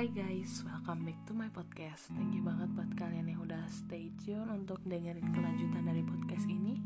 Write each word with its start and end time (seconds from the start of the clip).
Hai 0.00 0.08
guys, 0.16 0.64
welcome 0.64 1.04
back 1.04 1.20
to 1.28 1.36
my 1.36 1.52
podcast. 1.52 2.08
Thank 2.16 2.32
you 2.32 2.40
banget 2.40 2.72
buat 2.72 2.88
kalian 2.96 3.36
yang 3.36 3.44
udah 3.44 3.68
stay 3.68 4.08
tune 4.24 4.48
untuk 4.48 4.80
dengerin 4.88 5.28
kelanjutan 5.28 5.84
dari 5.84 6.00
podcast 6.00 6.48
ini. 6.48 6.80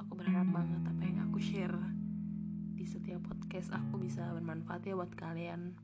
Aku 0.00 0.16
berharap 0.16 0.48
banget 0.48 0.80
apa 0.88 1.02
yang 1.04 1.20
aku 1.28 1.36
share 1.36 1.76
di 2.80 2.88
setiap 2.88 3.28
podcast 3.28 3.76
aku 3.76 4.00
bisa 4.00 4.24
bermanfaat 4.32 4.88
ya 4.88 4.96
buat 4.96 5.12
kalian. 5.20 5.76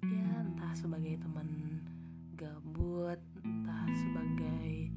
Ya, 0.00 0.48
entah 0.48 0.72
sebagai 0.72 1.20
teman 1.20 1.84
gabut, 2.40 3.20
entah 3.44 3.84
sebagai 3.92 4.88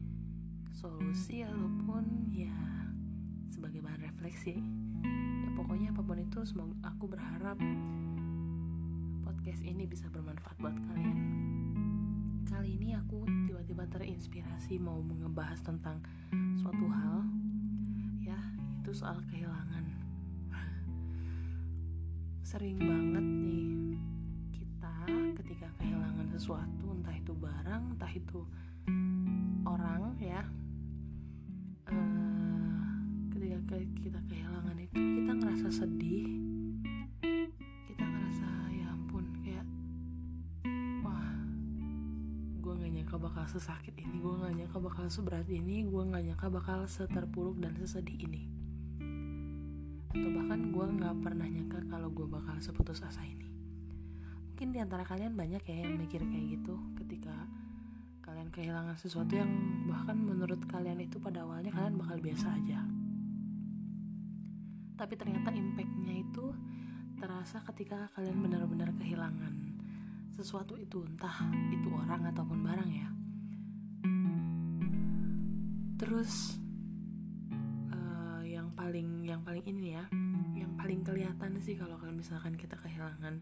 solusi 0.71 1.43
ataupun 1.43 2.31
ya 2.31 2.55
sebagai 3.51 3.83
bahan 3.83 3.99
refleksi. 3.99 4.63
Ya 5.43 5.49
pokoknya 5.59 5.91
apa 5.91 6.07
pun 6.07 6.23
itu 6.23 6.39
semoga 6.47 6.71
aku 6.87 7.11
berharap 7.11 7.59
podcast 9.31 9.63
ini 9.63 9.87
bisa 9.87 10.11
bermanfaat 10.11 10.59
buat 10.59 10.75
kalian. 10.75 11.17
Kali 12.51 12.75
ini 12.75 12.91
aku 12.99 13.23
tiba-tiba 13.47 13.87
terinspirasi 13.87 14.75
mau 14.75 14.99
ngebahas 14.99 15.55
tentang 15.63 16.03
suatu 16.59 16.83
hal, 16.91 17.23
ya 18.19 18.35
itu 18.83 18.91
soal 18.91 19.23
kehilangan. 19.31 19.87
Sering 22.51 22.75
banget 22.75 23.23
nih 23.23 23.95
kita 24.51 24.95
ketika 25.39 25.71
kehilangan 25.79 26.27
sesuatu, 26.35 26.91
entah 26.91 27.15
itu 27.15 27.31
barang, 27.31 27.83
entah 27.95 28.11
itu 28.11 28.43
orang, 29.63 30.11
ya. 30.19 30.43
Uh, 31.87 32.83
ketika 33.31 33.79
kita 33.95 34.19
kehilangan 34.27 34.75
itu 34.75 34.99
kita 34.99 35.31
ngerasa 35.39 35.71
sedih, 35.71 36.40
bakal 43.41 43.57
sesakit 43.57 43.97
ini 43.97 44.21
gue 44.21 44.33
nggak 44.37 44.53
nyangka 44.53 44.77
bakal 44.77 45.05
seberat 45.09 45.49
ini 45.49 45.81
gue 45.81 46.03
nggak 46.13 46.29
nyangka 46.29 46.47
bakal 46.53 46.85
seterpuruk 46.85 47.57
dan 47.57 47.73
sesedih 47.73 48.29
ini. 48.29 48.45
Atau 50.13 50.29
bahkan 50.29 50.69
gue 50.69 50.85
nggak 51.01 51.15
pernah 51.25 51.49
nyangka 51.49 51.81
kalau 51.89 52.13
gue 52.13 52.29
bakal 52.29 52.61
seputus 52.61 53.01
asa 53.01 53.25
ini. 53.25 53.49
Mungkin 54.45 54.77
di 54.77 54.77
antara 54.77 55.01
kalian 55.01 55.33
banyak 55.33 55.57
ya 55.65 55.73
yang 55.73 55.97
mikir 55.97 56.21
kayak 56.21 56.53
gitu 56.53 56.77
ketika 57.01 57.33
kalian 58.21 58.53
kehilangan 58.53 58.93
sesuatu 59.01 59.33
yang 59.33 59.49
bahkan 59.89 60.21
menurut 60.21 60.61
kalian 60.69 61.01
itu 61.01 61.17
pada 61.17 61.41
awalnya 61.41 61.73
kalian 61.73 61.97
bakal 61.97 62.21
biasa 62.21 62.45
aja. 62.45 62.85
Tapi 65.01 65.17
ternyata 65.17 65.49
impactnya 65.49 66.13
itu 66.13 66.45
terasa 67.17 67.57
ketika 67.73 68.05
kalian 68.13 68.37
benar-benar 68.37 68.93
kehilangan 69.01 69.57
sesuatu 70.29 70.77
itu 70.77 71.01
entah 71.09 71.49
itu 71.73 71.89
orang 71.89 72.29
ataupun 72.29 72.61
barang 72.61 72.91
ya 72.93 73.09
terus 76.11 76.59
uh, 77.95 78.43
yang 78.43 78.67
paling 78.75 79.23
yang 79.23 79.39
paling 79.47 79.63
ini 79.63 79.95
ya 79.95 80.03
yang 80.59 80.75
paling 80.75 81.07
kelihatan 81.07 81.55
sih 81.63 81.79
kalau 81.79 81.95
kalian 82.03 82.19
misalkan 82.19 82.51
kita 82.59 82.75
kehilangan 82.83 83.39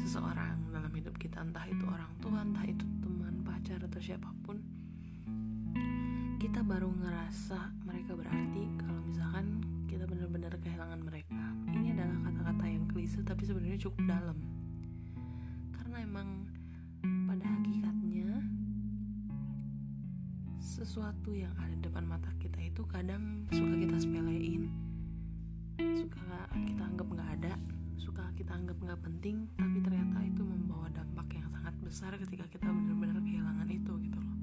seseorang 0.00 0.56
dalam 0.72 0.88
hidup 0.96 1.12
kita 1.20 1.44
entah 1.44 1.68
itu 1.68 1.84
orang 1.84 2.08
tua 2.24 2.40
entah 2.40 2.64
itu 2.64 2.80
teman 3.04 3.44
pacar 3.44 3.76
atau 3.76 4.00
siapa 4.00 4.24
pun 4.40 4.56
kita 6.40 6.64
baru 6.64 6.88
ngerasa 6.88 7.60
mereka 7.84 8.16
berarti 8.16 8.64
kalau 8.80 9.00
misalkan 9.04 9.60
kita 9.84 10.08
benar-benar 10.08 10.56
kehilangan 10.56 11.00
mereka. 11.04 11.44
Ini 11.76 11.92
adalah 11.92 12.16
kata-kata 12.28 12.64
yang 12.68 12.84
klise 12.88 13.20
tapi 13.20 13.44
sebenarnya 13.44 13.80
cukup 13.80 14.00
dalam. 14.08 14.38
Karena 15.76 15.96
emang 16.04 16.55
sesuatu 20.96 21.36
yang 21.36 21.52
ada 21.60 21.76
di 21.76 21.84
depan 21.84 22.08
mata 22.08 22.32
kita 22.40 22.56
itu 22.56 22.80
kadang 22.88 23.44
suka 23.52 23.76
kita 23.84 24.00
sepelein 24.00 24.72
suka 25.76 26.48
kita 26.56 26.82
anggap 26.88 27.04
nggak 27.12 27.30
ada 27.36 27.52
suka 28.00 28.24
kita 28.32 28.56
anggap 28.56 28.80
nggak 28.80 29.00
penting 29.04 29.44
tapi 29.60 29.84
ternyata 29.84 30.24
itu 30.24 30.40
membawa 30.40 30.88
dampak 30.96 31.36
yang 31.36 31.52
sangat 31.52 31.76
besar 31.84 32.16
ketika 32.16 32.48
kita 32.48 32.72
benar-benar 32.72 33.20
kehilangan 33.20 33.68
itu 33.68 33.92
gitu 34.08 34.16
loh. 34.24 34.36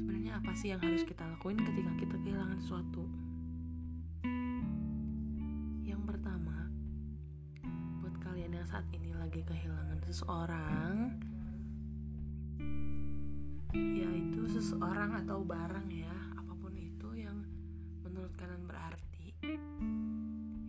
Sebenarnya 0.00 0.32
apa 0.40 0.52
sih 0.56 0.72
yang 0.72 0.80
harus 0.80 1.04
kita 1.04 1.28
lakuin 1.28 1.60
ketika 1.60 1.92
kita 2.00 2.16
kehilangan 2.24 2.56
sesuatu? 2.64 3.04
Yang 5.84 6.02
pertama 6.08 6.72
buat 8.00 8.16
kalian 8.16 8.64
yang 8.64 8.64
saat 8.64 8.88
ini 8.96 9.12
lagi 9.12 9.44
kehilangan 9.44 10.00
seseorang 10.08 11.20
yaitu 13.74 14.46
seseorang 14.46 15.18
atau 15.26 15.42
barang 15.42 15.90
ya 15.90 16.14
apa 16.38 16.54
pun 16.54 16.70
itu 16.78 17.10
yang 17.18 17.42
menurut 18.06 18.30
kalian 18.38 18.62
berarti. 18.70 19.34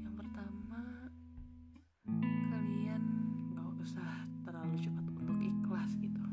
Yang 0.01 0.15
pertama 0.17 0.81
kalian 2.49 3.01
nggak 3.53 3.69
usah 3.85 4.25
terlalu 4.41 4.81
cepat 4.81 5.05
untuk 5.05 5.37
ikhlas 5.37 5.93
gitu. 6.01 6.25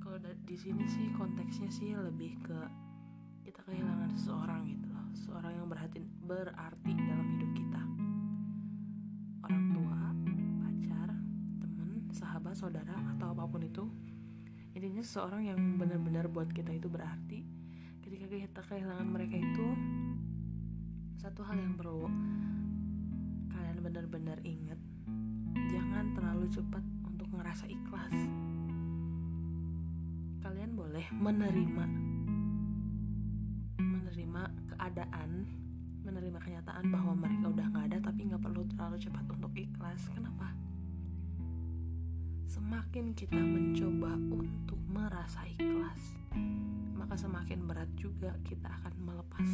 Kalau 0.00 0.16
di 0.48 0.56
sini 0.56 0.88
sih 0.88 1.12
konteksnya 1.12 1.68
sih 1.68 1.92
lebih 1.92 2.40
ke 2.40 2.60
kita 3.44 3.60
kehilangan 3.60 4.08
seseorang 4.16 4.64
gitu 4.64 4.88
loh. 4.88 5.06
Seseorang 5.12 5.52
yang 5.60 5.68
berarti 5.68 6.00
berarti 6.24 6.92
dalam 6.96 7.26
hidup 7.36 7.50
kita. 7.52 7.82
Orang 9.44 9.64
tua 9.76 10.00
pacar 10.64 11.08
teman 11.60 11.90
sahabat 12.16 12.56
saudara 12.56 12.96
atau 13.12 13.36
apa 13.36 13.44
pun 13.44 13.60
itu 13.60 13.84
intinya 14.76 15.02
seseorang 15.02 15.42
yang 15.50 15.60
benar-benar 15.76 16.30
buat 16.30 16.50
kita 16.52 16.70
itu 16.70 16.86
berarti 16.86 17.42
ketika 18.06 18.26
kita 18.30 18.60
kehilangan 18.66 19.08
mereka 19.08 19.36
itu 19.38 19.66
satu 21.20 21.42
hal 21.44 21.58
yang 21.58 21.74
perlu 21.74 22.06
kalian 23.50 23.78
benar-benar 23.82 24.38
ingat 24.46 24.78
jangan 25.70 26.14
terlalu 26.14 26.46
cepat 26.50 26.84
untuk 27.06 27.28
ngerasa 27.30 27.66
ikhlas. 27.70 28.16
Kalian 30.42 30.74
boleh 30.74 31.06
menerima 31.14 31.84
menerima 33.78 34.42
keadaan 34.74 35.30
menerima 36.00 36.38
kenyataan 36.42 36.84
bahwa 36.90 37.12
mereka 37.14 37.52
udah 37.54 37.66
nggak 37.70 37.86
ada 37.92 37.98
tapi 38.10 38.20
nggak 38.26 38.42
perlu 38.42 38.66
terlalu 38.74 38.96
cepat 38.98 39.24
untuk 39.30 39.52
ikhlas. 39.54 40.10
Kenapa 40.10 40.50
semakin 42.50 43.14
kita 43.14 43.38
mencoba 43.38 44.18
untuk 44.18 44.82
merasa 44.90 45.46
ikhlas 45.46 46.18
maka 46.98 47.14
semakin 47.14 47.62
berat 47.62 47.86
juga 47.94 48.34
kita 48.42 48.66
akan 48.66 48.94
melepas. 49.06 49.50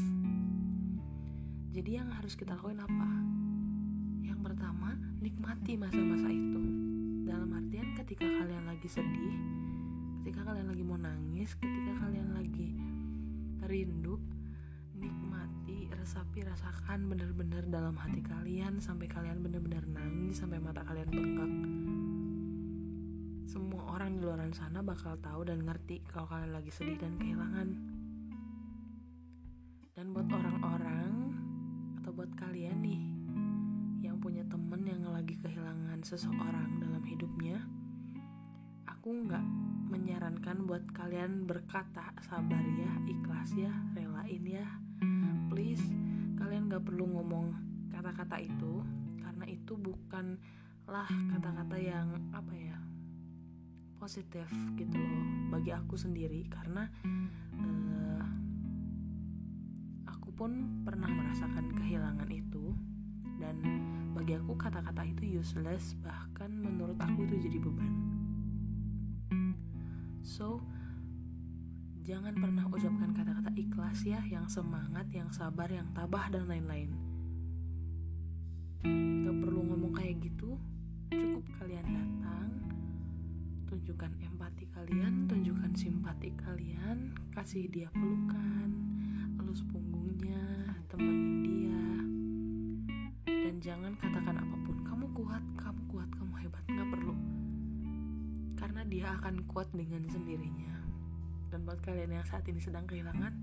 Jadi 1.76 1.90
yang 1.92 2.08
harus 2.08 2.32
kita 2.32 2.56
lakuin 2.56 2.80
apa? 2.80 3.10
Yang 4.24 4.40
pertama 4.40 4.96
nikmati 5.20 5.76
masa-masa 5.76 6.32
itu. 6.32 6.62
Dalam 7.28 7.52
artian 7.52 7.92
ketika 8.00 8.24
kalian 8.24 8.64
lagi 8.64 8.88
sedih 8.88 9.36
ketika 10.26 10.42
kalian 10.42 10.66
lagi 10.66 10.82
mau 10.82 10.98
nangis 10.98 11.54
ketika 11.54 12.02
kalian 12.02 12.34
lagi 12.34 12.74
rindu 13.62 14.18
nikmati 14.98 15.86
resapi 15.94 16.42
rasakan 16.42 17.06
benar-benar 17.06 17.62
dalam 17.70 17.94
hati 17.94 18.26
kalian 18.26 18.82
sampai 18.82 19.06
kalian 19.06 19.38
benar-benar 19.38 19.86
nangis 19.86 20.42
sampai 20.42 20.58
mata 20.58 20.82
kalian 20.82 21.06
bengkak 21.14 21.52
semua 23.46 23.94
orang 23.94 24.18
di 24.18 24.26
luar 24.26 24.42
sana 24.50 24.82
bakal 24.82 25.14
tahu 25.22 25.46
dan 25.46 25.62
ngerti 25.62 26.02
kalau 26.10 26.26
kalian 26.26 26.50
lagi 26.50 26.74
sedih 26.74 26.98
dan 26.98 27.14
kehilangan 27.14 27.68
dan 29.94 30.06
buat 30.10 30.26
orang-orang 30.26 31.30
atau 32.02 32.10
buat 32.10 32.34
kalian 32.34 32.82
nih 32.82 33.02
yang 34.02 34.18
punya 34.18 34.42
temen 34.50 34.82
yang 34.82 35.06
lagi 35.06 35.38
kehilangan 35.38 36.02
seseorang 36.02 36.82
dalam 36.82 37.06
hidupnya 37.06 37.62
aku 38.90 39.14
nggak 39.14 39.46
menyarankan 39.94 40.66
buat 40.66 40.82
kalian 40.90 41.46
berkata 41.46 42.10
sabar 42.26 42.66
ya, 42.74 42.90
ikhlas 43.06 43.54
ya, 43.54 43.70
relain 43.94 44.42
ya. 44.42 44.66
Please, 45.46 45.86
kalian 46.34 46.66
gak 46.66 46.82
perlu 46.82 47.06
ngomong 47.14 47.54
kata-kata 47.94 48.42
itu 48.42 48.82
karena 49.22 49.46
itu 49.46 49.78
bukanlah 49.78 51.06
kata-kata 51.06 51.78
yang 51.78 52.10
apa 52.34 52.50
ya 52.58 52.74
positif 53.96 54.46
gitu 54.76 54.96
loh 54.96 55.24
bagi 55.56 55.72
aku 55.72 55.96
sendiri 55.96 56.44
karena 56.52 56.88
uh, 57.58 58.26
aku 60.06 60.30
pun 60.36 60.84
pernah 60.84 61.08
merasakan 61.08 61.72
kehilangan 61.74 62.28
itu 62.28 62.76
dan 63.36 63.56
bagi 64.16 64.32
aku 64.36 64.56
kata-kata 64.56 65.04
itu 65.04 65.40
useless 65.40 65.92
bahkan 66.00 66.48
menurut 66.48 66.96
aku 66.96 67.28
itu 67.28 67.48
jadi 67.48 67.58
beban. 67.60 67.92
So, 70.26 70.64
jangan 72.02 72.34
pernah 72.34 72.66
ucapkan 72.66 73.14
kata-kata 73.14 73.54
ikhlas 73.54 74.02
ya, 74.02 74.18
yang 74.26 74.50
semangat, 74.50 75.06
yang 75.12 75.30
sabar, 75.30 75.70
yang 75.70 75.86
tabah, 75.94 76.26
dan 76.32 76.50
lain-lain. 76.50 76.90
Gak 79.22 79.36
perlu 79.38 79.60
ngomong 79.70 79.94
kayak 79.94 80.18
gitu, 80.24 80.58
cukup 81.12 81.44
kalian 81.62 81.86
tunjukkan 83.86 84.18
empati 84.18 84.66
kalian 84.74 85.30
tunjukkan 85.30 85.70
simpati 85.78 86.34
kalian 86.34 87.14
kasih 87.30 87.70
dia 87.70 87.86
pelukan 87.94 88.66
elus 89.38 89.62
punggungnya 89.62 90.42
temenin 90.90 91.38
dia. 91.46 91.82
Dan 93.30 93.62
jangan 93.62 93.94
katakan 93.94 94.42
apa 94.42 94.56
pun 94.66 94.82
kamu 94.82 95.06
kuat 95.14 95.44
kamu 95.54 95.80
kuat 95.86 96.10
kamu 96.18 96.34
hebat. 96.34 96.66
Nggak 96.66 96.88
perlu. 96.98 97.14
Karena 98.58 98.82
dia 98.90 99.06
akan 99.22 99.46
kuat 99.46 99.70
dengan 99.70 100.02
sendirinya. 100.10 100.82
Dan 101.54 101.62
buat 101.62 101.78
kalian 101.78 102.10
yang 102.10 102.26
saat 102.26 102.42
ini 102.50 102.58
sedang 102.58 102.90
kehilangan 102.90 103.38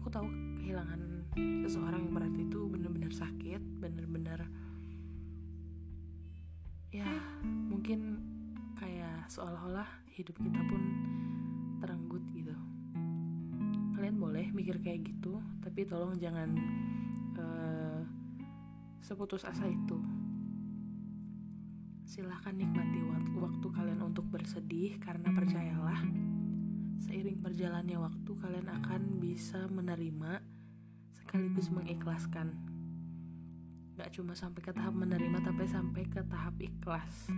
aku 0.00 0.08
tahu 0.08 0.32
kehilangan 0.64 1.28
seseorang 1.60 2.08
yang 2.08 2.14
berarti 2.16 2.40
itu 2.48 2.72
benar-benar 2.72 3.12
sakit 3.12 3.60
benar-benar 3.84 4.48
ya 6.88 7.08
mungkin 7.44 8.32
seolah-olah 9.28 9.88
hidup 10.14 10.36
kita 10.38 10.60
pun 10.68 10.82
terenggut 11.80 12.24
gitu. 12.32 12.54
Kalian 13.96 14.16
boleh 14.20 14.50
mikir 14.52 14.80
kayak 14.80 15.04
gitu 15.06 15.40
tapi 15.64 15.86
tolong 15.88 16.16
jangan 16.20 16.54
uh, 17.40 18.00
seputus 19.00 19.44
asa 19.44 19.68
itu. 19.68 19.98
Silahkan 22.04 22.54
nikmati 22.54 23.00
waktu 23.38 23.66
kalian 23.68 24.00
untuk 24.04 24.28
bersedih 24.30 24.96
karena 25.02 25.32
percayalah 25.32 26.00
seiring 27.02 27.42
berjalannya 27.42 27.98
waktu 28.00 28.30
kalian 28.38 28.68
akan 28.70 29.18
bisa 29.20 29.66
menerima 29.68 30.40
sekaligus 31.12 31.68
mengikhlaskan 31.72 32.73
gak 33.94 34.10
cuma 34.10 34.34
sampai 34.34 34.58
ke 34.58 34.74
tahap 34.74 34.94
menerima 34.94 35.38
tapi 35.38 35.70
sampai 35.70 36.02
ke 36.10 36.20
tahap 36.26 36.58
ikhlas. 36.58 37.30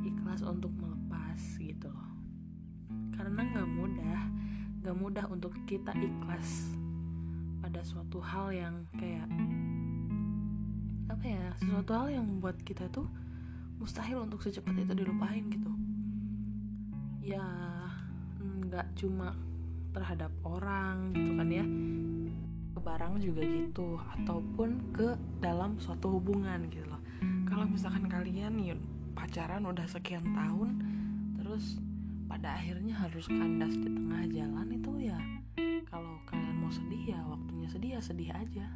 Ikhlas 0.00 0.40
untuk 0.40 0.72
melepas 0.72 1.40
gitu 1.60 1.92
loh. 1.92 2.10
Karena 3.12 3.44
gak 3.52 3.68
mudah 3.68 4.20
gak 4.80 4.96
mudah 4.96 5.28
untuk 5.28 5.52
kita 5.68 5.92
ikhlas 5.92 6.72
pada 7.60 7.84
suatu 7.84 8.16
hal 8.16 8.48
yang 8.48 8.88
kayak 8.96 9.28
apa 11.12 11.24
ya 11.28 11.44
sesuatu 11.60 11.92
hal 11.92 12.08
yang 12.08 12.24
membuat 12.24 12.56
kita 12.64 12.88
tuh 12.88 13.04
mustahil 13.76 14.24
untuk 14.24 14.40
secepat 14.40 14.72
itu 14.72 14.96
dilupain 14.96 15.44
gitu. 15.52 15.68
Ya 17.20 17.44
nggak 18.40 18.96
cuma 18.96 19.36
terhadap 19.92 20.32
orang 20.46 21.12
gitu 21.12 21.36
kan 21.36 21.48
ya 21.52 21.64
barang 22.80 23.20
juga 23.20 23.44
gitu 23.44 24.00
ataupun 24.18 24.92
ke 24.96 25.14
dalam 25.38 25.76
suatu 25.76 26.16
hubungan 26.16 26.64
gitu 26.72 26.88
loh. 26.88 27.00
Kalau 27.44 27.68
misalkan 27.68 28.08
kalian 28.08 28.56
ya 28.60 28.74
pacaran 29.12 29.68
udah 29.68 29.84
sekian 29.84 30.24
tahun 30.32 30.80
terus 31.36 31.76
pada 32.30 32.56
akhirnya 32.56 32.94
harus 32.94 33.26
kandas 33.26 33.74
di 33.74 33.90
tengah 33.90 34.22
jalan 34.30 34.68
itu 34.70 34.92
ya 35.10 35.18
kalau 35.90 36.22
kalian 36.22 36.56
mau 36.62 36.70
sedih 36.70 37.02
ya 37.12 37.20
waktunya 37.26 37.68
sedih 37.68 37.90
ya 37.98 38.00
sedih 38.00 38.30
aja. 38.30 38.66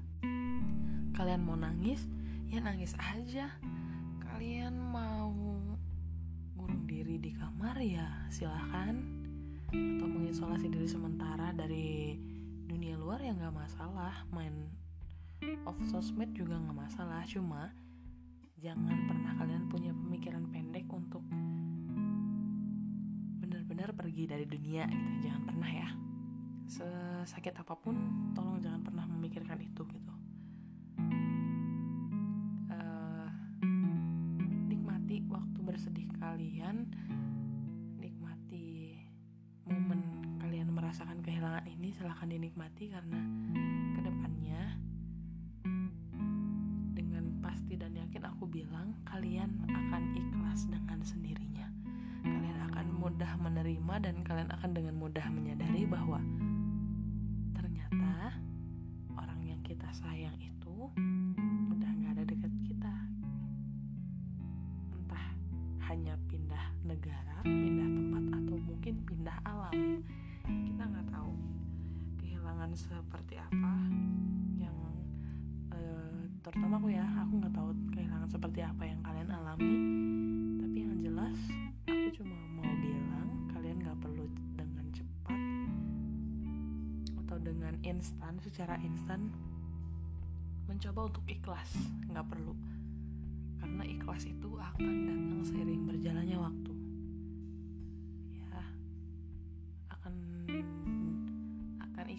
Kalian 1.14 1.46
mau 1.46 1.54
nangis 1.54 2.02
ya 2.50 2.58
nangis 2.58 2.98
aja. 2.98 3.46
Kalian 4.18 4.74
mau 4.74 5.30
ngurung 6.58 6.84
diri 6.90 7.22
di 7.22 7.30
kamar 7.30 7.78
ya 7.78 8.26
silahkan. 8.34 8.98
Atau 9.70 10.06
mengisolasi 10.10 10.66
diri 10.70 10.90
sementara 10.90 11.54
dari 11.54 12.18
dunia 12.64 12.96
luar 12.96 13.20
ya 13.20 13.36
nggak 13.36 13.54
masalah 13.54 14.24
main 14.32 14.68
off 15.68 15.76
sosmed 15.88 16.32
juga 16.36 16.56
nggak 16.60 16.76
masalah. 16.76 17.24
Cuma 17.28 17.72
jangan 18.60 19.08
pernah 19.08 19.32
kalian 19.36 19.68
punya 19.68 19.92
pemikiran 19.92 20.44
pendek 20.48 20.88
untuk 20.88 21.24
benar-benar 23.40 23.92
pergi 23.96 24.24
dari 24.28 24.44
dunia 24.48 24.88
gitu. 24.88 25.28
Jangan 25.28 25.42
pernah 25.44 25.70
ya. 25.70 25.88
Sesakit 26.64 27.52
apa 27.56 27.76
pun 27.76 27.96
tolong 28.32 28.60
jangan 28.60 28.80
pernah 28.80 29.04
memikirkan 29.04 29.60
silahkan 42.14 42.30
dinikmati 42.30 42.94
karena 42.94 43.20
ke 43.98 44.00
depannya 44.06 44.62
dengan 46.94 47.42
pasti 47.42 47.74
dan 47.74 47.90
yakin 47.90 48.22
aku 48.30 48.46
bilang 48.46 48.94
kalian 49.02 49.50
akan 49.66 50.14
ikhlas 50.14 50.70
dengan 50.70 51.02
sendirinya. 51.02 51.66
Kalian 52.22 52.70
akan 52.70 52.86
mudah 53.02 53.34
menerima 53.34 53.94
dan 53.98 54.22
kalian 54.22 54.46
akan 54.46 54.70
dengan 54.70 54.94
mudah 54.94 55.26
menyadari 55.26 55.90
bahwa 55.90 56.22
ternyata 57.50 58.38
orang 59.18 59.42
yang 59.50 59.58
kita 59.66 59.90
sayang 59.90 60.38
itu 60.38 60.94
udah 61.74 61.90
gak 61.98 62.14
ada 62.14 62.30
dekat 62.30 62.54
kita. 62.62 62.94
Entah 64.94 65.26
hanya 65.90 66.14
pindah 66.30 66.78
negara 66.86 67.42
pindah 67.42 67.90
tempat 67.90 68.24
atau 68.38 68.56
mungkin 68.62 69.02
pindah 69.02 69.34
alam. 69.42 69.98
Kita 70.46 70.82
nggak 70.86 71.10
tahu 71.10 71.53
kehilangan 72.44 72.76
seperti 72.76 73.40
apa 73.40 73.72
yang 74.60 74.76
uh, 75.72 76.28
terutama 76.44 76.76
aku 76.76 76.92
ya 76.92 77.00
aku 77.24 77.40
nggak 77.40 77.56
tahu 77.56 77.72
kehilangan 77.88 78.28
seperti 78.28 78.60
apa 78.60 78.84
yang 78.84 79.00
kalian 79.00 79.32
alami. 79.32 79.72
Tapi 80.60 80.76
yang 80.84 81.00
jelas 81.00 81.40
aku 81.88 82.20
cuma 82.20 82.36
mau 82.52 82.68
bilang 82.84 83.48
kalian 83.48 83.80
nggak 83.80 83.96
perlu 83.96 84.28
dengan 84.60 84.84
cepat 84.92 85.40
atau 87.24 87.36
dengan 87.40 87.80
instan 87.80 88.36
secara 88.44 88.76
instan 88.84 89.32
mencoba 90.68 91.08
untuk 91.08 91.24
ikhlas. 91.24 91.80
Nggak 92.12 92.28
perlu. 92.28 92.52
Karena 93.56 93.88
ikhlas 93.88 94.28
itu 94.28 94.52
akan 94.52 94.92
datang 95.08 95.40
seiring 95.48 95.88
berjalannya 95.88 96.36
waktu 96.36 96.73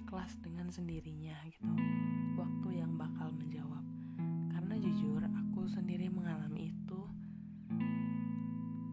ikhlas 0.06 0.38
dengan 0.38 0.70
sendirinya 0.70 1.34
gitu. 1.50 1.66
Waktu 2.38 2.78
yang 2.78 2.94
bakal 2.94 3.34
menjawab. 3.34 3.82
Karena 4.54 4.78
jujur 4.78 5.18
aku 5.18 5.66
sendiri 5.66 6.14
mengalami 6.14 6.70
itu 6.70 7.02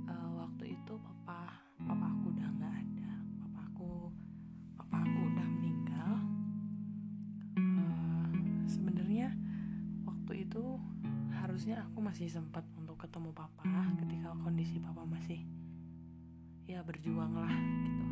uh, 0.08 0.30
waktu 0.40 0.72
itu 0.72 0.96
papa 0.96 1.52
papa 1.84 2.06
aku 2.16 2.32
udah 2.32 2.48
nggak 2.56 2.74
ada. 2.80 3.12
Papa 3.44 3.60
aku 3.60 4.08
papa 4.80 5.04
aku 5.04 5.18
udah 5.36 5.46
meninggal. 5.60 6.12
Uh, 7.60 8.32
sebenarnya 8.64 9.36
waktu 10.08 10.48
itu 10.48 10.80
harusnya 11.44 11.84
aku 11.92 12.00
masih 12.00 12.32
sempat 12.32 12.64
untuk 12.80 12.96
ketemu 12.96 13.36
papa 13.36 13.68
ketika 14.00 14.32
kondisi 14.40 14.80
papa 14.80 15.04
masih 15.04 15.44
ya 16.64 16.80
berjuang 16.80 17.36
lah 17.36 17.52
gitu. 17.84 18.06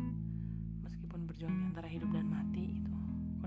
Meskipun 0.85 1.25
berjuang 1.25 1.73
antara 1.73 1.89
hidup 1.89 2.13
dan 2.13 2.29
mati 2.29 2.77
itu 2.77 2.90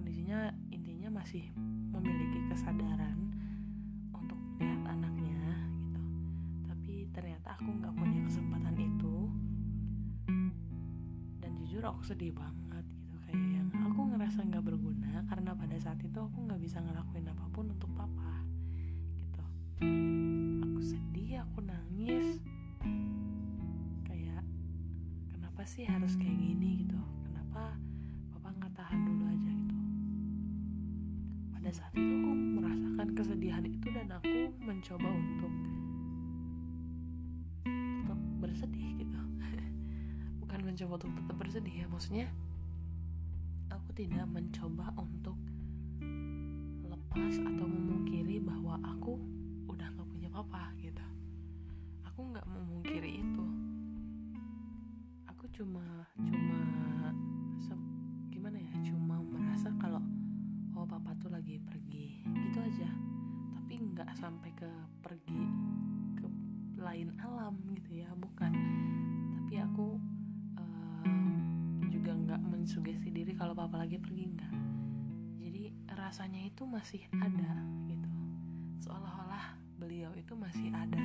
kondisinya 0.04 0.52
intinya 0.68 1.16
masih 1.16 1.48
memiliki 1.88 2.36
kesadaran 2.52 3.16
untuk 4.12 4.36
lihat 4.60 4.84
anaknya 4.84 5.64
gitu. 5.80 6.02
Tapi 6.68 7.08
ternyata 7.16 7.56
aku 7.56 7.72
nggak 7.72 7.96
punya 7.96 8.20
kesempatan 8.28 8.76
itu. 8.76 9.16
Dan 11.40 11.56
jujur 11.56 11.88
aku 11.88 12.04
sedih 12.04 12.36
banget 12.36 12.84
gitu. 12.84 13.16
Kayak 13.24 13.48
yang 13.48 13.68
aku 13.80 14.00
ngerasa 14.12 14.44
nggak 14.44 14.60
berguna 14.68 15.24
karena 15.24 15.56
pada 15.56 15.76
saat 15.80 15.96
itu 16.04 16.18
aku 16.20 16.36
nggak 16.52 16.60
bisa 16.60 16.84
ngelakuin 16.84 17.24
apa 17.24 17.44
pun 17.48 17.72
untuk 17.72 17.88
papa 17.96 18.44
gitu. 19.16 19.44
Aku 20.68 20.80
sedih 20.84 21.48
aku 21.48 21.64
nangis. 21.64 22.44
Kayak 24.04 24.44
kenapa 25.32 25.64
sih 25.64 25.88
harus 25.88 26.12
kayak 26.20 26.36
gini 26.36 26.84
gitu 26.84 27.03
mencoba 34.64 35.12
untuk 35.12 35.52
tetap 37.68 38.20
bersedih 38.40 38.88
gitu. 38.96 39.20
Bukan 40.40 40.60
mencoba 40.64 40.96
untuk 40.96 41.12
tetap 41.20 41.36
bersedih 41.36 41.74
ya 41.84 41.86
maksudnya 41.92 42.32
aku 43.68 43.92
tidak 43.92 44.24
mencoba 44.24 44.88
untuk 44.96 45.36
lepas 46.88 47.34
atau 47.44 47.66
memungkiri 47.68 48.40
bahwa 48.40 48.80
aku 48.88 49.20
udah 49.68 49.84
gak 49.84 50.08
punya 50.08 50.32
papa 50.32 50.72
gitu. 50.80 51.04
Aku 52.08 52.32
nggak 52.32 52.48
memungkiri 52.48 53.20
itu. 53.20 53.44
Aku 55.28 55.44
cuma 55.52 56.08
cuma 56.16 56.60
gimana 58.32 58.56
ya 58.56 58.72
cuma 58.80 59.20
merasa 59.20 59.68
kalau 59.76 60.00
oh 60.72 60.88
papa 60.88 61.12
tuh 61.20 61.28
lagi 61.28 61.60
pergi. 61.60 62.24
Gitu 62.24 62.58
aja 62.64 63.03
tapi 63.74 63.90
nggak 63.90 64.14
sampai 64.14 64.54
ke 64.54 64.70
pergi 65.02 65.42
ke 66.14 66.26
ngerasain 66.78 67.10
alam 67.18 67.58
gitu 67.74 68.06
ya 68.06 68.10
bukan. 68.14 68.54
Tapi 69.34 69.54
aku 69.58 69.98
uh, 70.54 71.02
juga 71.90 72.14
nggak 72.14 72.38
mensugesti 72.54 73.10
diri 73.10 73.34
kalau 73.34 73.50
papa 73.50 73.82
lagi 73.82 73.98
pergi 73.98 74.30
enggak 74.30 74.54
jadi 75.42 75.74
rasanya 75.90 76.46
itu 76.46 76.62
masih 76.70 77.02
ada 77.18 77.66
gitu. 77.90 78.10
Seolah-olah 78.86 79.58
beliau 79.74 80.14
itu 80.14 80.38
masih 80.38 80.70
ada 80.70 81.03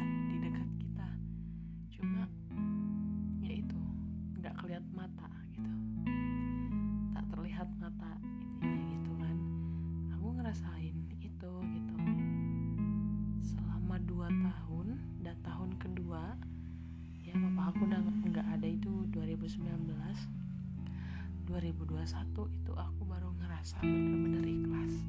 2021 22.00 22.56
itu 22.56 22.72
aku 22.80 23.02
baru 23.04 23.28
ngerasa 23.44 23.84
bener-bener 23.84 24.48
ikhlas. 24.48 25.04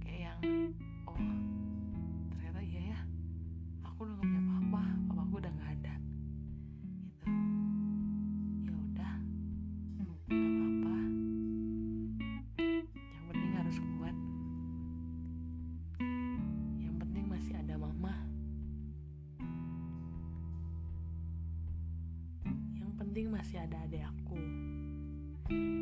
Kayak 0.00 0.40
yang 0.40 0.72
oh 1.04 1.20
ternyata 2.32 2.60
iya 2.64 2.96
ya. 2.96 3.00
Aku 3.84 4.08
udah 4.08 4.16
gak 4.16 4.24
punya 4.24 4.40
papa 4.48 4.80
papa 5.12 5.20
aku 5.28 5.34
udah 5.44 5.52
nggak 5.52 5.70
ada. 5.76 5.94
Gitu. 7.20 7.28
Ya 8.64 8.72
udah 8.80 9.14
nggak 10.00 10.08
apa-apa. 10.40 10.96
Yang 12.96 13.24
penting 13.28 13.52
harus 13.52 13.76
kuat. 13.76 14.16
Yang 16.80 16.94
penting 16.96 17.24
masih 17.28 17.54
ada 17.60 17.74
mama. 17.76 18.14
Yang 22.80 22.92
penting 22.96 23.26
masih 23.28 23.56
ada 23.60 23.76
adik 23.84 24.00
aku. 24.08 24.40
itu 25.52 25.81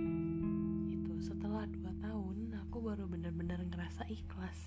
ngerasa 4.01 4.17
ikhlas. 4.17 4.59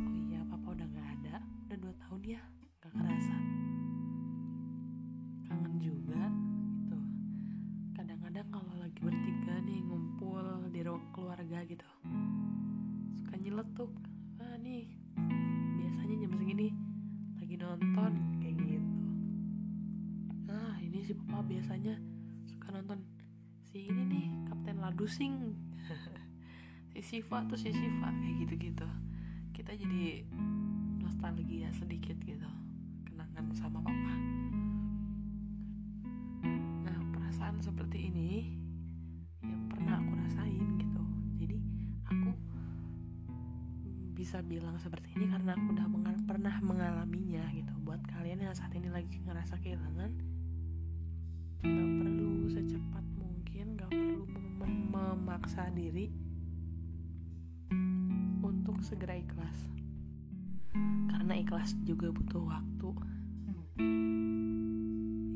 Oh 0.00 0.12
iya 0.16 0.40
papa 0.48 0.72
udah 0.72 0.88
gak 0.96 1.08
ada. 1.20 1.44
Udah 1.68 1.76
dua 1.76 1.94
tahun 2.00 2.20
ya 2.24 2.40
gak 2.80 2.92
kerasa. 2.96 3.36
Kangen 5.44 5.76
juga 5.76 6.32
gitu. 6.80 6.98
Kadang-kadang 7.92 8.48
kalau 8.48 8.72
lagi 8.80 8.96
bertiga 9.04 9.60
nih 9.68 9.84
ngumpul 9.84 10.40
di 10.72 10.80
ruang 10.80 11.04
keluarga 11.12 11.68
gitu 11.68 11.84
suka 13.20 13.36
nyeletuk. 13.36 13.92
Ah 14.40 14.56
nih 14.56 14.88
biasanya 15.76 16.16
jam 16.24 16.32
segini 16.40 16.68
lagi 17.36 17.56
nonton 17.60 18.12
kayak 18.40 18.56
gitu. 18.56 18.88
Nah 20.48 20.80
ini 20.80 21.04
si 21.04 21.12
papa 21.12 21.44
biasanya 21.44 22.00
suka 22.48 22.72
nonton 22.72 23.04
si 23.68 23.84
ini 23.84 24.02
nih 24.08 24.26
Kapten 24.48 24.80
Ladusing 24.80 25.52
si 26.94 27.02
Siva 27.02 27.42
tuh 27.50 27.58
si 27.58 27.74
Siva 27.74 28.06
kayak 28.06 28.46
gitu-gitu. 28.46 28.86
Kita 29.50 29.74
jadi 29.74 30.22
nostalgia 31.02 31.66
sedikit 31.74 32.14
gitu 32.22 32.46
kenangan 33.02 33.50
sama 33.50 33.82
papa. 33.82 34.14
Nah 36.86 36.98
perasaan 37.10 37.58
seperti 37.58 38.14
ini 38.14 38.54
yang 39.42 39.66
pernah 39.66 39.98
aku 39.98 40.12
rasain 40.22 40.78
gitu. 40.78 41.02
Jadi 41.34 41.58
aku 42.06 42.30
bisa 44.14 44.38
bilang 44.46 44.78
seperti 44.78 45.18
ini 45.18 45.34
karena 45.34 45.58
aku 45.58 45.74
udah 45.74 45.90
mengal 45.90 46.14
pernah 46.30 46.54
mengalaminya 46.62 47.42
gitu. 47.50 47.74
Buat 47.82 48.06
kalian 48.06 48.46
yang 48.46 48.54
saat 48.54 48.70
ini 48.70 48.86
lagi 48.86 49.18
ngerasa 49.18 49.58
kehilangan 49.58 50.14
gak 51.58 51.90
perlu 51.98 52.46
secepat 52.54 53.02
mungkin 53.18 53.74
gak 53.82 53.90
perlu 53.90 54.22
mem 54.62 54.94
memaksa 54.94 55.74
diri 55.74 56.33
segera 58.84 59.16
ikhlas. 59.16 59.58
Karena 61.08 61.40
ikhlas 61.40 61.72
juga 61.88 62.12
butuh 62.12 62.44
waktu. 62.44 62.90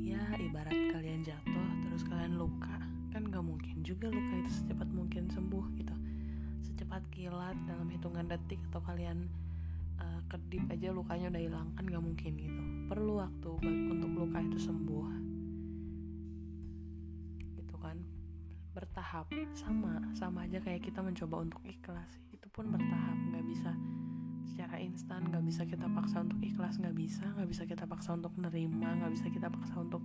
Ya 0.04 0.20
ibarat 0.36 0.76
kalian 0.92 1.24
jatuh 1.24 1.68
terus 1.88 2.04
kalian 2.04 2.36
luka. 2.36 2.76
Kan 3.08 3.32
gak 3.32 3.40
mungkin 3.40 3.80
juga 3.80 4.12
luka 4.12 4.44
itu 4.44 4.52
secepat 4.52 4.92
mungkin 4.92 5.32
sembuh 5.32 5.64
gitu. 5.80 5.96
Secepat 6.60 7.00
kilat 7.08 7.56
dalam 7.64 7.88
hitungan 7.88 8.28
detik 8.28 8.60
atau 8.68 8.84
kalian 8.84 9.24
uh, 9.96 10.20
kedip 10.28 10.68
aja 10.68 10.92
lukanya 10.92 11.32
udah 11.32 11.40
hilang 11.40 11.68
kan 11.72 11.88
gak 11.88 12.04
mungkin 12.04 12.36
gitu. 12.36 12.62
Perlu 12.92 13.24
waktu 13.24 13.50
untuk 13.64 14.12
luka 14.12 14.44
itu 14.44 14.60
sembuh. 14.60 15.08
Gitu 17.56 17.74
kan. 17.80 17.96
Bertahap. 18.76 19.32
Sama 19.56 20.04
sama 20.12 20.44
aja 20.44 20.60
kayak 20.60 20.84
kita 20.84 21.00
mencoba 21.00 21.48
untuk 21.48 21.64
ikhlas 21.64 22.12
itu 22.12 22.27
pun 22.58 22.74
bertahap. 22.74 23.14
Nggak 23.30 23.46
bisa 23.46 23.70
secara 24.50 24.82
instan 24.82 25.30
nggak 25.30 25.44
bisa 25.46 25.62
kita 25.62 25.86
paksa 25.86 26.26
untuk 26.26 26.42
ikhlas 26.42 26.74
nggak 26.82 26.96
bisa. 26.98 27.22
Nggak 27.38 27.48
bisa 27.54 27.62
kita 27.70 27.84
paksa 27.86 28.18
untuk 28.18 28.34
nerima 28.34 28.98
nggak 28.98 29.14
bisa 29.14 29.26
kita 29.30 29.46
paksa 29.46 29.78
untuk 29.78 30.02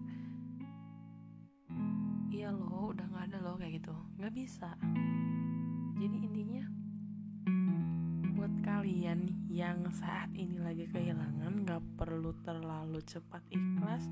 iya 2.30 2.54
loh 2.54 2.94
udah 2.94 3.10
nggak 3.10 3.34
ada 3.34 3.38
loh 3.42 3.58
kayak 3.58 3.82
gitu. 3.82 3.98
Nggak 4.22 4.34
bisa. 4.38 4.70
Jadi 5.98 6.18
intinya 6.22 6.64
buat 8.38 8.54
kalian 8.62 9.50
yang 9.50 9.88
saat 9.90 10.30
ini 10.36 10.60
lagi 10.60 10.86
kehilangan 10.92 11.64
nggak 11.64 11.82
perlu 11.96 12.36
terlalu 12.44 13.00
cepat 13.08 13.40
ikhlas 13.48 14.04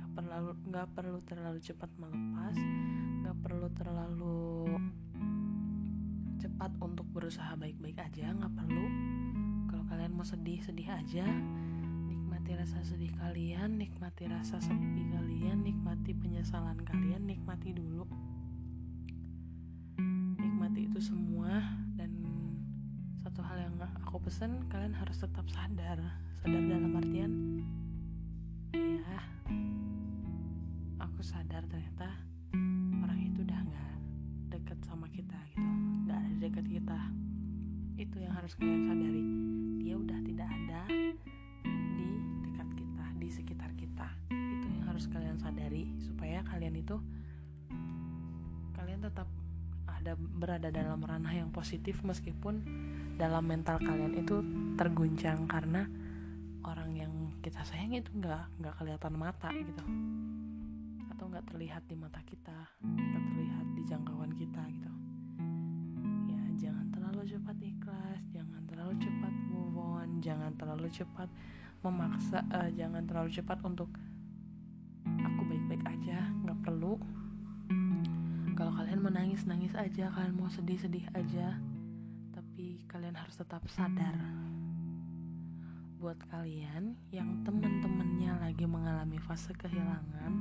nggak 0.00 0.10
perlu 0.16 0.50
nggak 0.70 0.88
perlu 0.96 1.18
terlalu 1.28 1.60
cepat 1.60 1.90
melepas 2.00 2.56
nggak 3.20 3.36
perlu 3.44 3.68
terlalu 3.76 4.64
cepat 6.40 6.72
untuk 6.80 7.04
berusaha 7.12 7.52
baik-baik 7.60 8.00
aja 8.00 8.32
nggak 8.32 8.56
perlu. 8.56 8.86
Kalau 9.68 9.84
kalian 9.92 10.16
mau 10.16 10.24
sedih 10.24 10.56
sedih 10.64 10.88
aja 10.88 11.28
nikmati 12.08 12.56
rasa 12.56 12.80
sedih 12.80 13.12
kalian 13.20 13.76
nikmati 13.76 14.24
rasa 14.24 14.56
sepi 14.56 15.04
kalian 15.12 15.60
nikmati 15.60 16.16
penyesalan 16.16 16.80
kalian 16.80 17.28
nikmati 17.28 17.76
dulu. 17.76 18.08
Nikmati 20.40 20.88
itu 20.88 21.00
semua 21.04 21.60
dan 22.00 22.08
satu 23.20 23.44
hal 23.44 23.60
yang 23.60 23.76
aku 24.00 24.24
pesan 24.24 24.64
kalian 24.72 24.96
harus 24.96 25.20
tetap 25.20 25.44
sadar. 25.52 26.00
Sadar 26.40 26.62
dalam 26.64 26.96
artian 26.96 27.32
iya 28.72 29.20
aku 31.00 31.20
sadar 31.20 31.68
ternyata 31.68 32.08
itu 38.00 38.16
yang 38.16 38.32
harus 38.32 38.56
kalian 38.56 38.88
sadari. 38.88 39.24
Dia 39.84 39.94
udah 40.00 40.18
tidak 40.24 40.48
ada 40.48 40.80
di 40.88 42.08
dekat 42.48 42.68
kita 42.72 43.04
di 43.20 43.28
sekitar 43.28 43.70
kita. 43.76 44.08
Itu 44.32 44.66
yang 44.72 44.88
harus 44.88 45.04
kalian 45.12 45.36
sadari 45.36 45.92
supaya 46.00 46.40
kalian 46.48 46.80
itu 46.80 46.96
kalian 48.72 49.04
tetap 49.04 49.28
ada 49.84 50.16
berada 50.16 50.72
dalam 50.72 51.04
ranah 51.04 51.36
yang 51.36 51.52
positif 51.52 52.00
meskipun 52.00 52.64
dalam 53.20 53.44
mental 53.44 53.76
kalian 53.76 54.16
itu 54.16 54.40
terguncang 54.80 55.44
karena 55.44 55.84
orang 56.64 56.96
yang 56.96 57.12
kita 57.44 57.60
sayang 57.68 57.92
itu 57.92 58.08
nggak 58.16 58.64
nggak 58.64 58.74
kelihatan 58.80 59.12
mata 59.12 59.52
gitu. 59.52 59.84
Atau 61.12 61.28
nggak 61.28 61.52
terlihat 61.52 61.84
di 61.84 62.00
mata 62.00 62.24
kita 62.24 62.80
nggak 62.80 63.24
terlihat 63.28 63.66
di 63.76 63.82
jangkauan 63.84 64.32
kita 64.32 64.64
gitu 64.72 64.99
jangan 70.20 70.52
terlalu 70.54 70.88
cepat 70.92 71.28
memaksa 71.80 72.44
uh, 72.52 72.68
jangan 72.76 73.08
terlalu 73.08 73.32
cepat 73.32 73.56
untuk 73.64 73.88
aku 75.24 75.42
baik-baik 75.48 75.84
aja 75.88 76.28
nggak 76.44 76.60
perlu. 76.60 77.00
Kalau 78.52 78.76
kalian 78.76 79.00
mau 79.00 79.08
nangis 79.08 79.72
aja 79.72 80.12
kalian 80.12 80.36
mau 80.36 80.52
sedih 80.52 80.76
sedih 80.76 81.08
aja 81.16 81.56
tapi 82.36 82.84
kalian 82.84 83.16
harus 83.16 83.40
tetap 83.40 83.64
sadar. 83.72 84.12
Buat 85.96 86.20
kalian 86.28 86.96
yang 87.12 87.40
teman-temannya 87.44 88.36
lagi 88.44 88.68
mengalami 88.68 89.16
fase 89.16 89.56
kehilangan 89.56 90.32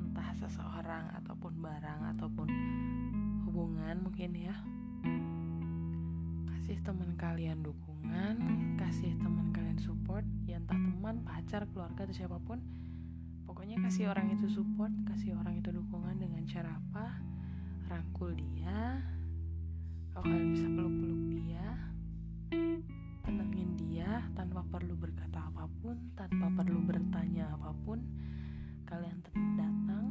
entah 0.00 0.28
seseorang 0.36 1.08
ataupun 1.24 1.52
barang 1.64 2.00
ataupun 2.16 2.48
hubungan 3.48 3.96
mungkin 4.04 4.32
ya 4.36 4.56
kasih 6.52 6.76
teman 6.84 7.16
kalian 7.16 7.64
dukungan 7.64 7.91
jangan 8.02 8.34
kasih 8.74 9.14
teman 9.22 9.54
kalian 9.54 9.78
support 9.78 10.26
ya 10.42 10.58
entah 10.58 10.74
teman 10.74 11.22
pacar 11.22 11.62
keluarga 11.70 12.02
atau 12.02 12.14
siapa 12.14 12.42
pun. 12.42 12.58
Pokoknya 13.46 13.78
kasih 13.86 14.10
orang 14.10 14.34
itu 14.34 14.50
support 14.50 14.90
kasih 15.06 15.38
orang 15.38 15.62
itu 15.62 15.70
dukungan 15.70 16.18
dengan 16.18 16.42
cara 16.50 16.74
apa? 16.82 17.22
Rangkul 17.86 18.34
dia. 18.34 18.98
Kalau 20.10 20.26
kalian 20.26 20.50
bisa 20.50 20.66
peluk-peluk 20.66 21.22
dia 21.30 21.66
tenangin 23.22 23.70
dia 23.80 24.20
tanpa 24.36 24.60
perlu 24.66 24.92
berkata 24.98 25.48
apa 25.48 25.64
pun 25.80 25.96
tanpa 26.18 26.50
perlu 26.58 26.82
bertanya 26.82 27.54
apa 27.54 27.70
pun. 27.86 28.02
Kalian 28.84 29.22
tetap 29.22 29.46
datang 29.56 30.04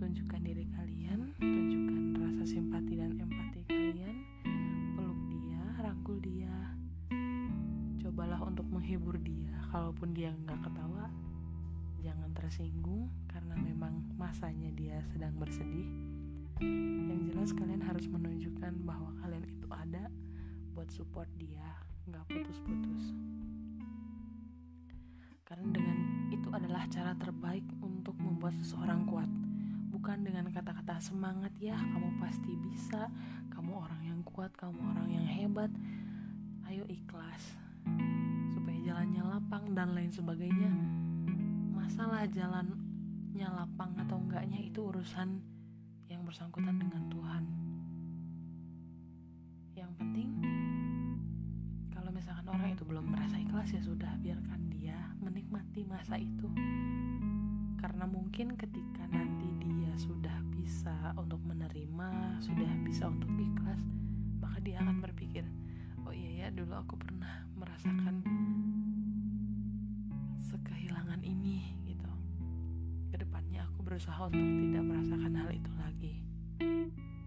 tunjukkan 0.00 0.40
diri 0.40 0.64
kalian 0.72 1.30
tunjukkan 1.36 2.02
rasa 2.16 2.44
simpati 2.48 2.98
dan 2.98 3.14
empati 3.20 3.43
menghibur 8.84 9.16
dia. 9.24 9.48
Kalaupun 9.72 10.12
dia 10.12 10.28
nggak 10.44 10.60
ketawa 10.60 11.08
jangan 12.04 12.36
tersinggung 12.36 13.08
karena 13.32 13.56
memang 13.56 13.96
masanya 14.20 14.68
dia 14.76 15.00
sedang 15.08 15.32
bersedih. 15.40 15.88
Yang 17.08 17.32
jelas 17.32 17.50
kalian 17.56 17.80
harus 17.80 18.04
menunjukkan 18.12 18.84
bahwa 18.84 19.16
kalian 19.24 19.48
itu 19.48 19.64
ada 19.72 20.12
buat 20.76 20.92
support 20.92 21.32
dia 21.40 21.64
nggak 22.04 22.28
putus-putus. 22.28 23.16
Karena 25.48 25.64
dengan 25.72 26.28
itu 26.28 26.52
adalah 26.52 26.84
cara 26.92 27.16
terbaik 27.16 27.64
untuk 27.80 28.20
membuat 28.20 28.52
seseorang 28.60 29.08
kuat. 29.08 29.32
Bukan 29.96 30.28
dengan 30.28 30.52
kata-kata 30.52 31.00
semangat 31.00 31.56
ya 31.56 31.80
kamu 31.80 32.20
pasti 32.20 32.52
bisa 32.60 33.08
kamu 33.48 33.80
orang 33.80 34.02
yang 34.04 34.20
kuat 34.28 34.52
kamu 34.60 34.76
orang 34.76 35.08
yang 35.08 35.24
hebat. 35.24 35.72
Ayo 36.68 36.84
ikhlas 36.84 37.56
jalannya 38.84 39.24
lapang 39.24 39.72
dan 39.72 39.96
lain 39.96 40.12
sebagainya. 40.12 40.68
Masalah 41.72 42.28
jalannya 42.28 43.48
lapang 43.48 43.96
atau 43.96 44.20
enggaknya 44.20 44.60
itu 44.60 44.84
urusan 44.84 45.40
yang 46.12 46.20
bersangkutan 46.28 46.76
dengan 46.76 47.08
Tuhan. 47.08 47.44
Yang 49.72 49.90
penting 49.96 50.28
kalau 51.96 52.12
misalkan 52.12 52.44
orang 52.44 52.76
itu 52.76 52.84
belum 52.84 53.08
merasa 53.08 53.40
ikhlas 53.40 53.72
ya 53.72 53.80
sudah 53.80 54.12
biarkan 54.20 54.68
dia 54.68 55.00
menikmati 55.16 55.80
masa 55.88 56.20
itu. 56.20 56.52
Karena 57.80 58.04
mungkin 58.04 58.52
ketika 58.52 59.08
nanti 59.08 59.48
dia 59.64 59.96
sudah 59.96 60.44
bisa 60.52 61.16
untuk 61.16 61.40
menerima 61.40 62.40
sudah 62.44 62.72
bisa 62.84 63.08
untuk 63.08 63.30
ikhlas 63.36 63.80
maka 64.40 64.60
dia 64.64 64.80
akan 64.80 65.00
berpikir 65.04 65.44
oh 66.04 66.12
iya 66.12 66.44
ya 66.44 66.48
dulu 66.52 66.72
aku 66.76 66.96
pernah 66.96 67.44
merasakan 67.56 68.24
sekehilangan 70.84 71.24
ini 71.24 71.72
gitu. 71.88 72.12
Ke 73.08 73.16
depannya 73.24 73.64
aku 73.64 73.88
berusaha 73.88 74.28
untuk 74.28 74.36
tidak 74.36 74.84
merasakan 74.84 75.32
hal 75.32 75.48
itu 75.48 75.72
lagi. 75.80 76.12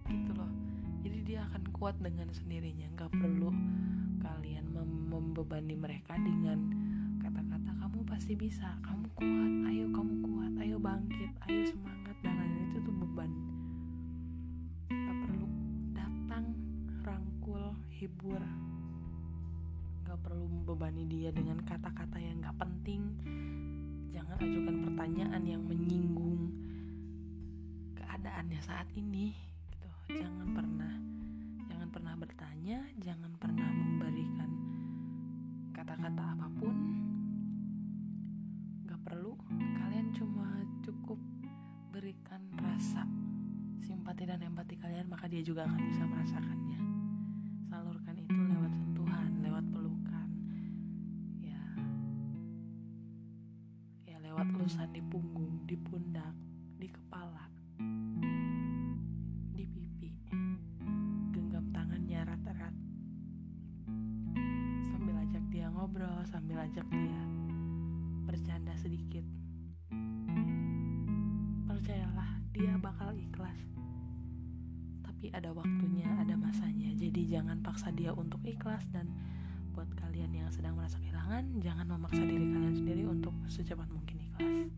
Gitu 0.06 0.32
loh. 0.38 0.52
Jadi 1.02 1.18
dia 1.26 1.42
akan 1.50 1.66
kuat 1.74 1.98
dengan 1.98 2.30
sendirinya. 2.30 2.86
Nggak 2.94 3.18
perlu 3.18 3.50
kalian 4.22 4.70
mem 4.70 5.10
membebani 5.10 5.74
mereka 5.74 6.14
dengan 6.22 6.70
kata-kata 7.18 7.82
kamu 7.82 8.00
pasti 8.06 8.38
bisa. 8.38 8.78
Kamu 8.86 9.10
kuat. 9.18 9.52
Ayo 9.74 9.90
kamu 9.90 10.14
kuat. 10.22 10.54
Ayo 10.62 10.78
bangkit. 10.78 11.34
Ayo 11.50 11.66
semangat 11.66 12.07
gak 20.18 20.34
perlu 20.34 20.50
membebani 20.50 21.06
dia 21.06 21.30
dengan 21.30 21.62
kata-kata 21.62 22.18
yang 22.18 22.42
gak 22.42 22.58
penting. 22.58 23.06
Jangan 24.10 24.42
ajukan 24.42 24.90
pertanyaan 24.90 25.46
yang 25.46 25.62
menyinggung 25.62 26.50
keadaannya 27.94 28.58
saat 28.66 28.90
ini 28.98 29.38
gitu. 29.70 30.18
Jangan 30.18 30.58
pernah 30.58 30.90
jangan 31.70 31.90
pernah 31.94 32.14
bertanya 32.18 32.82
jangan 32.98 33.30
pernah 33.38 33.70
memberikan 33.70 34.50
kata-kata 35.78 36.24
apa 36.34 36.48
pun. 36.58 36.76
Gak 38.90 39.02
perlu. 39.06 39.38
Kalian 39.54 40.18
cuma 40.18 40.66
cukup 40.82 41.22
berikan 41.94 42.42
rasa 42.58 43.06
simpati 43.86 44.26
dan 44.26 44.42
empati 44.42 44.82
kalian 44.82 45.06
maka 45.14 45.30
dia 45.30 45.46
juga 45.46 45.70
akan 45.70 45.82
bisa 45.86 46.10
merasakannya 46.10 46.67
ajak 66.78 66.94
dia 66.94 67.22
bercanda 68.30 68.70
sedikit. 68.78 69.26
Percayalah 71.66 72.38
dia 72.54 72.78
bakal 72.78 73.18
ikhlas. 73.18 73.58
Tapi 75.02 75.34
ada 75.34 75.58
waktunya 75.58 76.06
ada 76.22 76.38
masanya. 76.38 76.94
Jadi 76.94 77.34
jangan 77.34 77.66
paksa 77.66 77.90
dia 77.98 78.14
untuk 78.14 78.46
ikhlas. 78.46 78.86
Dan 78.94 79.10
buat 79.74 79.90
kalian 79.98 80.30
yang 80.30 80.54
sedang 80.54 80.78
merasa 80.78 81.02
kehilangan 81.02 81.58
jangan 81.66 81.98
memaksa 81.98 82.22
diri 82.22 82.46
kalian 82.46 82.76
sendiri 82.78 83.10
untuk 83.10 83.34
secepat 83.50 83.90
mungkin 83.90 84.22
ikhlas. 84.22 84.70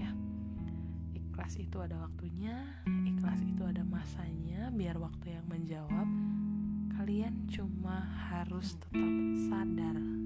Ya. 0.00 0.16
Ikhlas 1.12 1.60
itu 1.60 1.76
ada 1.76 2.08
waktunya 2.08 2.56
ikhlas 3.04 3.44
itu 3.44 3.68
ada 3.68 3.84
masanya. 3.84 4.72
Biar 4.72 4.96
waktu 4.96 5.36
yang 5.36 5.44
menjawab 5.44 6.08
kalian 6.96 7.44
cuma 7.52 8.00
harus 8.32 8.80
tetap 8.80 9.12
sadar 9.52 10.24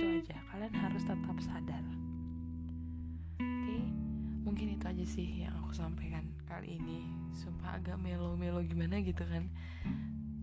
itu 0.00 0.24
aja. 0.24 0.36
Kalian 0.48 0.72
harus 0.72 1.04
tetap 1.04 1.36
sadar. 1.44 1.84
Oke? 3.36 3.78
Mungkin 4.48 4.66
itu 4.72 4.84
aja 4.88 5.04
sih 5.04 5.44
yang 5.44 5.52
aku 5.60 5.76
sampaikan 5.76 6.24
kali 6.48 6.80
ini. 6.80 7.04
Sumpah 7.36 7.76
agak 7.76 8.00
melo-melo 8.00 8.64
gimana 8.64 9.04
gitu 9.04 9.20
kan. 9.28 9.44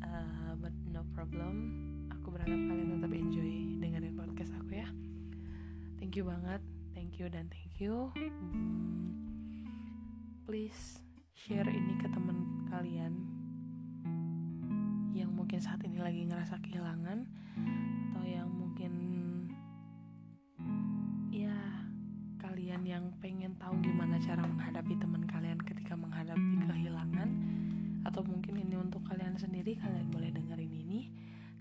Uh, 0.06 0.54
but 0.62 0.74
no 0.94 1.02
problem. 1.18 1.74
Aku 2.14 2.30
berharap 2.30 2.54
kalian 2.54 3.02
tetap 3.02 3.12
enjoy 3.18 3.52
dengerin 3.82 4.14
podcast 4.14 4.54
aku 4.62 4.78
ya. 4.78 4.88
Thank 5.98 6.14
you 6.22 6.30
banget. 6.30 6.62
Thank 6.94 7.18
you 7.18 7.26
dan 7.34 7.50
thank 7.50 7.82
you. 7.82 8.14
Hmm, 8.14 9.66
please 10.46 11.02
share 11.34 11.66
ini 11.66 11.98
ke 11.98 12.06
teman 12.14 12.70
kalian 12.70 13.14
yang 15.18 15.34
mungkin 15.34 15.58
saat 15.58 15.82
ini 15.82 15.98
lagi 15.98 16.30
ngerasa 16.30 16.62
kehilangan 16.62 17.26
atau 18.14 18.22
yang 18.22 18.50
mungkin 18.50 19.17
kalian 22.78 22.94
yang 23.02 23.10
pengen 23.18 23.58
tahu 23.58 23.74
gimana 23.82 24.22
cara 24.22 24.46
menghadapi 24.46 25.02
teman 25.02 25.26
kalian 25.26 25.58
ketika 25.66 25.98
menghadapi 25.98 26.62
kehilangan 26.62 27.26
atau 28.06 28.22
mungkin 28.22 28.54
ini 28.54 28.78
untuk 28.78 29.02
kalian 29.02 29.34
sendiri 29.34 29.74
kalian 29.82 30.14
boleh 30.14 30.30
dengerin 30.30 30.86
ini. 30.86 31.10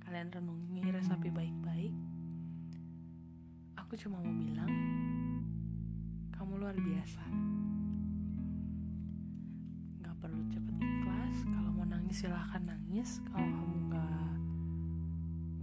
Kalian 0.04 0.28
renungi 0.28 0.84
resapi 0.92 1.32
baik-baik. 1.32 1.96
Aku 3.80 3.96
cuma 3.96 4.20
mau 4.20 4.36
bilang 4.36 4.68
kamu 6.36 6.60
luar 6.60 6.76
biasa. 6.76 7.24
Nggak 10.04 10.16
perlu 10.20 10.40
cepet 10.52 10.76
ikhlas. 10.84 11.36
Kalau 11.48 11.70
mau 11.80 11.88
nangis 11.88 12.28
silahkan 12.28 12.60
nangis. 12.60 13.24
Kalau 13.32 13.48
kamu 13.56 13.76
nggak 13.88 14.28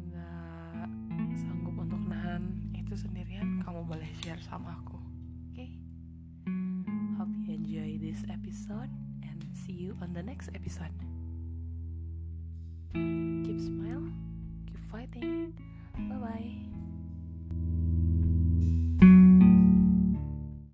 nggak 0.01 1.37
sanggup 1.37 1.77
untuk 1.77 2.01
nahan 2.09 2.57
itu 2.73 2.97
sendirian 2.97 3.61
kamu 3.61 3.85
boleh 3.85 4.09
share 4.17 4.41
sama 4.41 4.81
aku 4.81 5.02
this 8.13 8.23
episode 8.29 8.89
and 9.23 9.43
see 9.65 9.71
you 9.73 9.97
on 10.01 10.13
the 10.13 10.21
next 10.21 10.49
episode 10.53 11.12